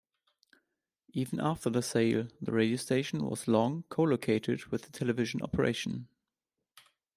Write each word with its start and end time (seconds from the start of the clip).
Even 1.13 1.39
after 1.39 1.69
the 1.69 1.83
sale, 1.83 2.27
the 2.41 2.51
radio 2.51 2.75
station 2.77 3.23
was 3.23 3.47
long 3.47 3.83
co-located 3.89 4.65
with 4.71 4.81
the 4.81 4.89
television 4.89 5.43
operation. 5.43 6.07